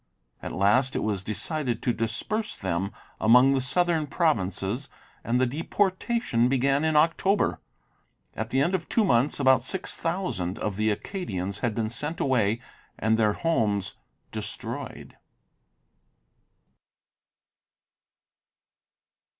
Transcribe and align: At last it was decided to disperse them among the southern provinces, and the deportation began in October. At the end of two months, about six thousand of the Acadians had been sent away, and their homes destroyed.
At 0.41 0.51
last 0.53 0.95
it 0.95 1.03
was 1.03 1.21
decided 1.21 1.83
to 1.83 1.93
disperse 1.93 2.55
them 2.55 2.91
among 3.19 3.53
the 3.53 3.61
southern 3.61 4.07
provinces, 4.07 4.89
and 5.23 5.39
the 5.39 5.45
deportation 5.45 6.49
began 6.49 6.83
in 6.83 6.95
October. 6.95 7.59
At 8.33 8.49
the 8.49 8.61
end 8.61 8.73
of 8.73 8.89
two 8.89 9.03
months, 9.05 9.39
about 9.39 9.63
six 9.63 9.95
thousand 9.95 10.57
of 10.57 10.75
the 10.75 10.89
Acadians 10.89 11.59
had 11.59 11.75
been 11.75 11.91
sent 11.91 12.19
away, 12.19 12.59
and 12.97 13.15
their 13.15 13.33
homes 13.33 13.93
destroyed. 14.31 15.17